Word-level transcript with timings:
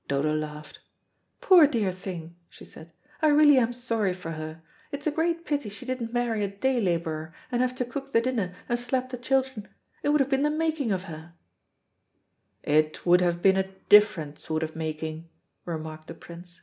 '"Dodo 0.06 0.32
laughed. 0.32 0.78
"Poor 1.40 1.66
dear 1.66 1.90
thing," 1.90 2.36
she 2.48 2.64
said, 2.64 2.92
"I 3.20 3.26
really 3.26 3.58
am 3.58 3.72
sorry 3.72 4.14
for 4.14 4.30
her. 4.30 4.62
It's 4.92 5.08
a 5.08 5.10
great 5.10 5.44
pity 5.44 5.68
she 5.68 5.84
didn't 5.84 6.12
marry 6.12 6.44
a 6.44 6.48
day 6.48 6.80
labourer 6.80 7.34
and 7.50 7.60
have 7.60 7.74
to 7.74 7.84
cook 7.84 8.12
the 8.12 8.20
dinner 8.20 8.54
and 8.68 8.78
slap 8.78 9.10
the 9.10 9.18
children. 9.18 9.66
It 10.04 10.10
would 10.10 10.20
have 10.20 10.30
been 10.30 10.42
the 10.44 10.48
making 10.48 10.92
of 10.92 11.02
her." 11.10 11.32
"It 12.62 13.04
would 13.04 13.20
have 13.20 13.42
been 13.42 13.56
a 13.56 13.72
different 13.88 14.38
sort 14.38 14.62
of 14.62 14.76
making," 14.76 15.28
remarked 15.64 16.06
the 16.06 16.14
Prince. 16.14 16.60